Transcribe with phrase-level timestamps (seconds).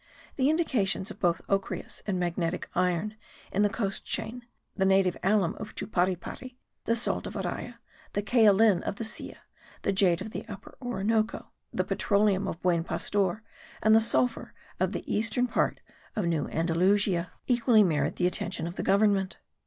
[0.35, 3.17] The indications of both ochreous and magnetic iron
[3.51, 4.41] in the coast chain,
[4.73, 7.75] the native alum of Chuparipari, the salt of Araya,
[8.13, 9.37] the kaolin of the Silla,
[9.83, 13.43] the jade of the Upper Orinoco, the petroleum of Buen Pastor
[13.83, 15.81] and the sulphur of the eastern part
[16.15, 19.37] of New Andalusia equally merit the attention of the government.